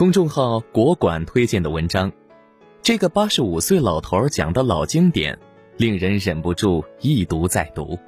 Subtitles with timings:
[0.00, 2.10] 公众号“国馆”推荐的文章，
[2.80, 5.38] 这个八十五岁老头讲的老经典，
[5.76, 7.98] 令人忍不住一读再读。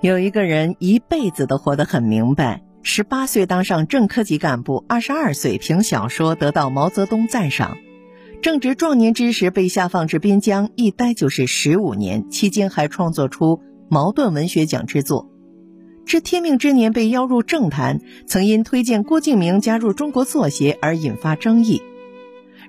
[0.00, 7.76] 有一个人一辈子都活得很明白：十八岁当上正科级干部，二十二岁凭小说得到毛泽东赞赏。
[8.42, 15.30] 正值壮年之时，被下放至边疆，一待就是十五年，期间还创作出矛盾文学奖之作。
[16.04, 21.82] 至天命之年，被邀入政坛，曾因推荐郭敬明加入中国作协而引发争议。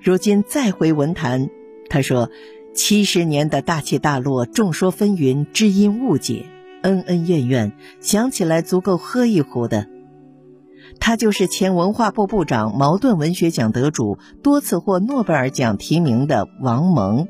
[0.02, 1.48] 如今再回文坛，
[1.88, 2.30] 他说
[2.74, 6.46] ：“七十年的大起大落，众说纷纭，知音误解，
[6.82, 9.86] 恩恩怨怨，想起来足够喝一壶的。”
[11.00, 17.28] 他就是前文化部部长、茅盾文学奖得主、多次获诺贝尔奖提名的王蒙。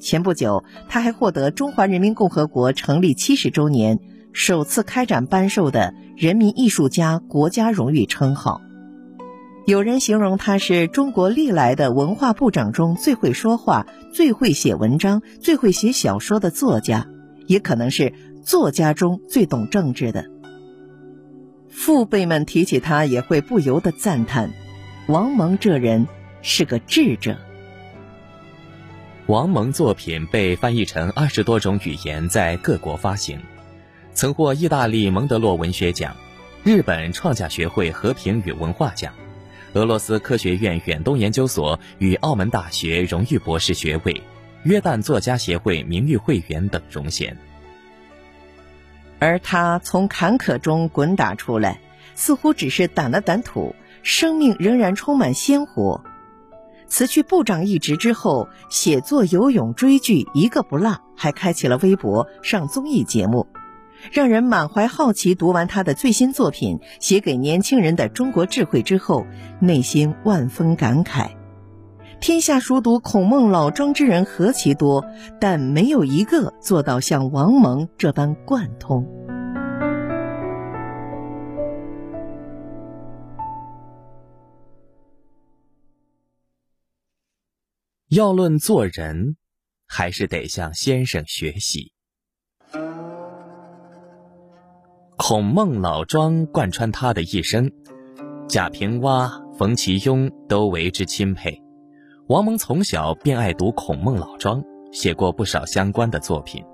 [0.00, 3.98] 前不久，他还获得中华人民共和国成立七十周年
[4.32, 8.60] 首次开展颁授的人民艺术家国家荣誉称号。
[9.66, 17.06] 有人形容他是中国历来的文化部长中最会说话、最会写文章、最会写小说的作家，
[17.46, 20.37] 也可能是作家中最懂政治的。
[21.88, 24.52] 父辈们提起他，也会不由得赞叹：
[25.06, 26.06] 王蒙这人
[26.42, 27.38] 是个智者。
[29.24, 33.40] 王蒙作品被翻译成二十多种语言，在各国发行，
[34.12, 36.14] 曾获意大利蒙德洛文学奖、
[36.62, 39.14] 日本创价学会和平与文化奖、
[39.72, 44.20] 俄罗斯科学院远东研究所与澳门大学荣誉博士学位、
[44.62, 47.34] 约旦作家协会名誉会员等荣衔。
[49.18, 51.80] 而他从坎坷中滚打出来，
[52.14, 56.02] 似乎只是掸了掸土，生命仍然充满鲜活。
[56.86, 63.46] 辞去部长一职之后，写作、游泳、追剧一个不落，还开启了微博，上综艺节目，
[64.10, 65.34] 让人满怀好奇。
[65.34, 69.26] 读完他的最新作品《写给年轻人的中国智慧》之后，
[69.60, 71.28] 内心万分感慨。
[72.20, 75.04] 天下熟读孔孟老庄之人何其多，
[75.38, 79.17] 但没有一个做到像王蒙这般贯通。
[88.18, 89.36] 要论做人，
[89.86, 91.92] 还是得向先生学习。
[95.16, 97.70] 孔孟老庄贯穿他的一生，
[98.48, 101.62] 贾平凹、冯其庸都为之钦佩。
[102.26, 106.64] 王蒙从小便爱读孔孟老庄，写过不少相关的作品。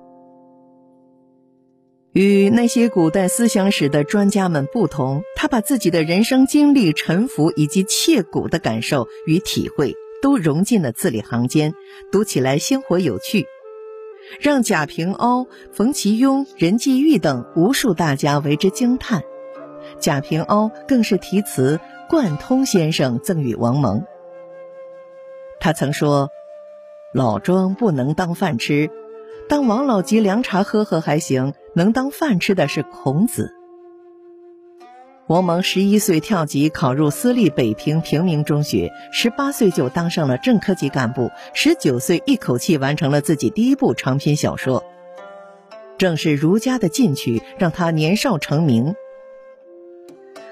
[2.14, 9.94] 与那些古代思想史的专家们不同，他把自己的人生经历、沉浮以及切骨的感受与体会
[10.24, 11.74] 都融进了字里行间，
[12.10, 13.44] 读起来鲜活有趣，
[14.40, 19.22] 让贾平凹、冯其庸、任继玉等无数大家为之惊叹。
[20.00, 24.06] 贾平凹更是题词“贯通先生”赠与王蒙。
[25.60, 26.30] 他曾说
[27.12, 28.90] ：“老庄不能当饭吃，
[29.46, 33.52] 当王老吉凉茶喝喝还行，能当饭吃的是孔子。”
[35.26, 44.84] 王蒙十一岁跳级考入私立北平平民中学，十八岁就当上了正科级干部，十九岁一口气完成了自己第一部长篇小说。
[45.96, 48.94] 正是儒家的进取，让他年少成名。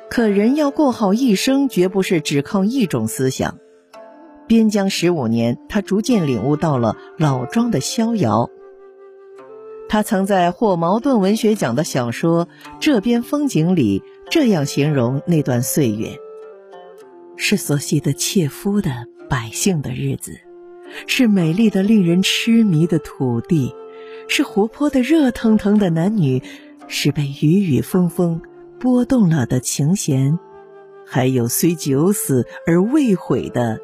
[0.09, 3.59] 可人要过好一生，绝不是只靠一种思想。
[4.47, 8.49] 边疆十五年，他逐渐领悟到了老庄的逍遥。
[9.89, 12.47] 他曾在获茅盾文学奖的小说
[12.81, 16.17] 《这边风景》里这样形容那段岁月：
[17.37, 20.41] 是所系的切肤的百姓的日子，
[21.07, 23.75] 是美丽的令人痴迷的土地，
[24.29, 26.43] 是活泼的热腾腾的男女，
[26.89, 28.41] 是被雨雨风风
[28.81, 30.39] 拨动了的琴弦，
[31.07, 33.81] 还有虽九死而未悔的。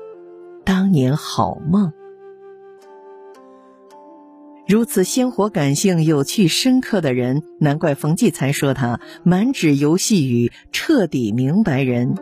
[0.65, 1.93] 当年好梦，
[4.69, 12.15] 如此鲜活、感性、有趣、深刻的人，难怪冯骥才说他满纸游戏语，彻底明白人。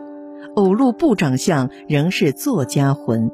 [0.55, 3.29] 偶露部长相，仍是作家魂。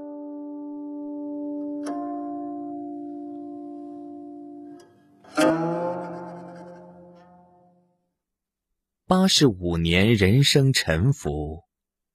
[9.05, 11.59] 八十五年人生沉浮，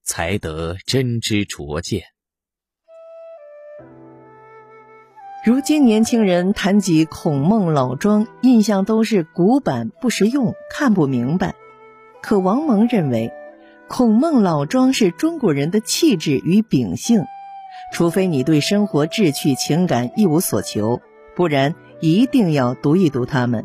[0.02, 2.02] 才得真知灼见。
[5.44, 11.54] 如今年轻人谈及孔孟老庄，印象都是古板不实用，看不明白。
[12.20, 13.32] 可王蒙认为，
[13.88, 17.24] 孔孟老庄是中国人的气质与秉性，
[17.92, 21.00] 除非你对生活志趣情感一无所求，
[21.36, 23.64] 不然一定要读一读他们。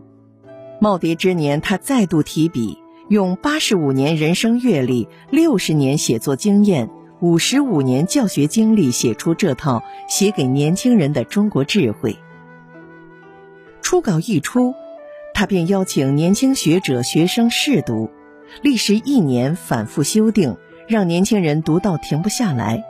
[0.79, 2.77] 耄耋之年，他再度提笔，
[3.09, 6.91] 用八十五年人生阅历、六十年写作经验、
[7.23, 12.17] 五十五年教学经历，写出这套写给年轻人的中国智慧。
[13.81, 14.75] 初稿一出，
[15.33, 18.09] 他便邀请年轻学者、学生试读，
[18.61, 22.83] 历时一年，反复修订，让年轻人读到停不下来。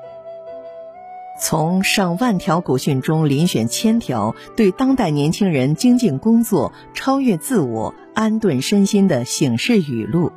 [1.39, 10.31] 从上万条古训中遴选千条，对当代年轻人精进工作、超越自我、安顿身心的醒世语录，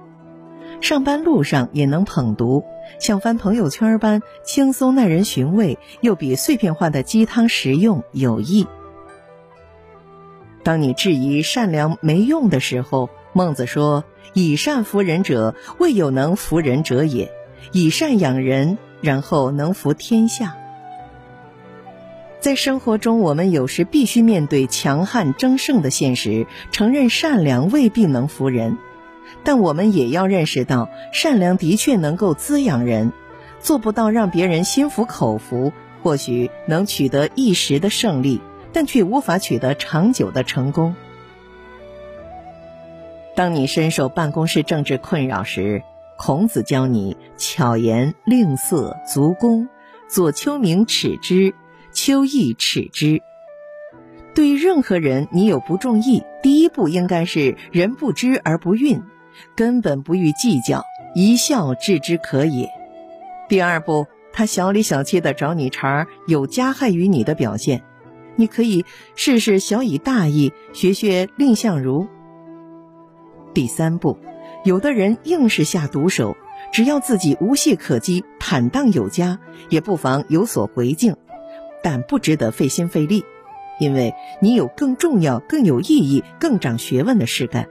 [0.80, 2.64] 上班路上也能捧读，
[3.00, 8.66] 像翻朋友圈般轻松耐人寻味，又比碎片化的鸡汤实用有益。
[10.62, 17.28] 当你质疑善良没用的时候，孟子说：“以善服人者，未有能服人者也；
[17.72, 20.56] 以善养人，然后能服天下。”
[22.40, 28.78] 在生活中，我们有时必须面对强悍争胜的现实，承认善良未必能服人，
[29.44, 33.12] 但我们也要认识到，善良的确能够滋养人，
[33.60, 38.40] 做不到让别人心服口服，或许能取得一时的胜利，
[38.72, 40.94] 但却无法取得长久的成功。
[43.34, 45.82] 当你深受办公室政治困扰时，
[46.18, 49.68] 孔子教你巧言令色，足恭，
[50.08, 51.54] 左丘明耻之。
[51.92, 53.22] 秋意耻之。
[54.34, 59.00] 对任何人，你有不中意，第一步应该是人不知而不愠，
[59.54, 60.84] 根本不予计较，
[61.14, 62.70] 一笑置之可也。
[63.48, 67.82] 第二步，他小里小气的找你茬，有加害于你的表现，
[68.36, 68.84] 你可以
[69.14, 72.08] 试试小以大义，学学蔺相如。
[73.54, 74.18] 第三步，
[74.64, 76.36] 有的人硬是下毒手，
[76.72, 79.38] 只要自己无懈可击，坦荡有加，
[79.68, 81.16] 也不妨有所回敬。
[81.82, 83.24] 但不值得费心费力，
[83.78, 84.12] 因为
[84.42, 87.68] 你有更重要、更有意义、更长学问的事干。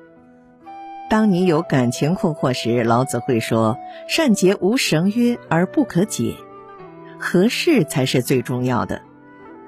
[1.09, 3.77] 当你有感情困惑时，老子会说
[4.09, 6.35] ：“善结无绳约而不可解，
[7.19, 9.01] 合适才是最重要的。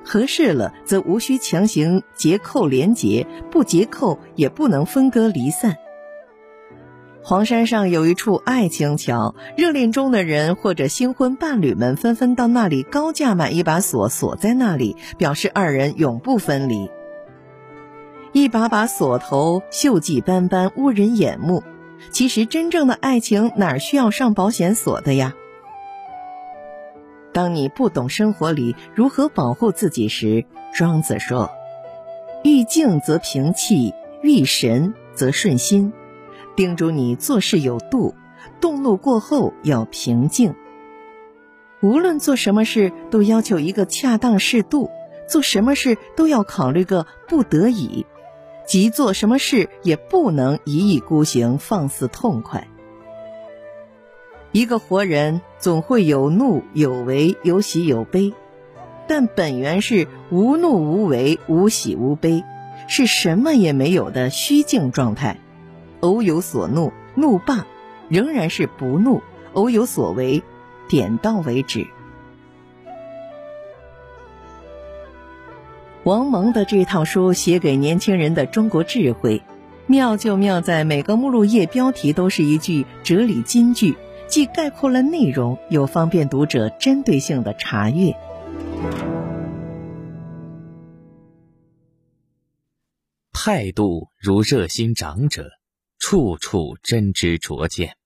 [0.03, 5.77] 合适了，则无需强行结扣连结，不结扣也不能分割离散。”
[7.21, 16.89] 黄山上有一处爱情桥，热恋中的人或者新婚伴侣们纷纷到那里高价买一把锁，锁在那里，表示二人永不分离。
[18.33, 21.63] 一把把锁头锈迹斑斑，污人眼目。
[22.11, 25.33] 其实真正的爱情哪需要上保险锁的呀？
[27.33, 31.49] 当你不懂生活里如何保护自己时，庄子说
[32.43, 35.91] ：“欲静则平气，欲神则顺心。”
[36.55, 38.15] 叮嘱你做事有度，
[38.59, 40.55] 动怒过后要平静。
[41.81, 44.89] 无论做什么事，都要求一个恰当适度；
[45.27, 48.05] 做什么事都要考虑个不得已，
[48.67, 52.67] 即做什么事也不能一意孤行，放肆痛快。
[54.51, 58.33] 一个活人总会有怒有为，有喜有悲，
[59.07, 62.43] 但本源是无怒无为，无喜无悲，
[62.89, 65.39] 是什么也没有的虚静状态。
[66.01, 67.65] 偶有所怒，怒罢，
[68.09, 69.21] 仍然是不怒；
[69.53, 70.43] 偶有所为，
[70.89, 71.87] 点到为止。
[76.07, 79.43] 王蒙的这套书写给年轻人的中国智慧，
[79.87, 83.93] 妙就妙在每个目录页标题都是一句哲理金句，
[84.25, 88.15] 既概括了内容，又方便读者针对性的查阅。
[93.33, 95.49] 态度如热心长者。
[95.99, 97.97] 处处真知灼见，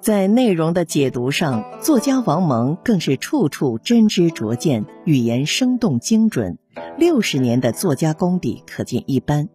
[0.00, 6.58] 在内容的解读上，作家王蒙更是处处真知灼见，语言生动精准，
[6.96, 9.50] 六十年的作家功底可见一斑。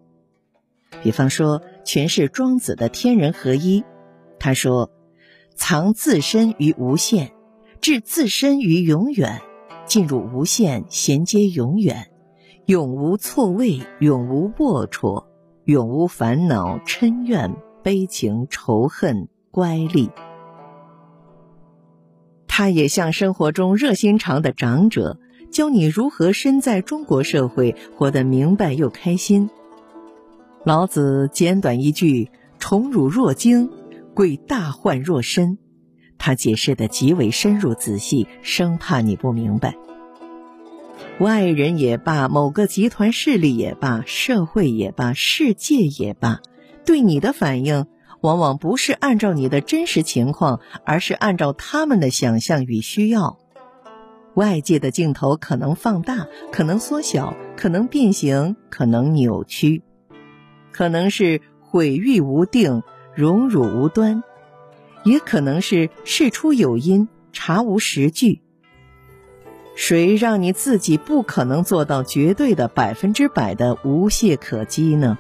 [1.02, 3.84] 比方说，诠释庄子的天人合一，
[4.38, 4.92] 他说
[5.56, 7.32] ：“藏自身于无限，
[7.82, 9.42] 置自身于永远，
[9.88, 12.12] 进入无限，衔接永远，
[12.68, 15.26] 永无错位，永无龌龊。”
[15.66, 20.12] 永无烦恼、嗔怨、悲情、仇恨、乖戾。
[22.58, 25.20] 他也像生活中热心肠的长者，
[25.52, 29.50] 教你如何身在中国社会活得明白又开心。
[30.64, 33.70] 老子简短一句：“宠辱若惊，
[34.14, 35.58] 贵大患若身。”
[36.18, 39.76] 他解释的极为深入仔细，生怕你不明白。
[41.20, 46.40] 外人也罢，某个集团势力也罢，社会也罢，世界也罢，
[46.86, 47.86] 对你的反应
[48.26, 53.38] 往往不是按照你的真实情况，而是按照他们的想象与需要。
[54.34, 59.84] 外界的镜头可能放大，可能缩小，可能变形，可能扭曲，
[60.72, 62.82] 可能是毁誉无定、
[63.14, 64.24] 荣辱无端，
[65.04, 68.42] 也可能是事出有因、查无实据。
[69.76, 75.18] 谁让你自己不可能做到绝对的百分之百的无懈可击呢？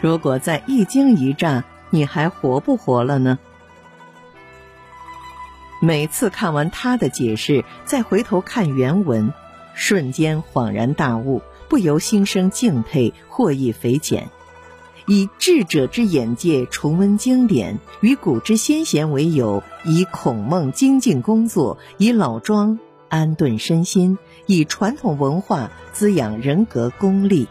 [0.00, 1.62] 如果在一惊一乍，
[1.96, 3.38] 你还活不活了呢？
[5.80, 9.32] 每次看完他的解释，再回头看原文，
[9.72, 14.28] 瞬间恍然大悟，不由心生敬佩，获益匪浅。
[15.06, 27.48] 以智者之眼界重温经典，与古之先贤为友，以孔孟精进工作，以老庄安顿身心，以传统文化滋养人格功力。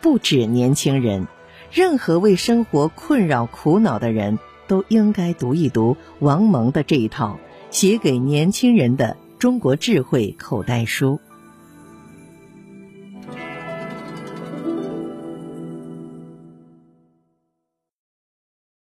[0.00, 1.26] 不止年轻人，
[1.74, 4.38] 任何为生活困扰苦恼的人。
[4.66, 7.38] 都应该读一读王蒙的这一套
[7.70, 11.20] 写给年轻人的中国智慧口袋书。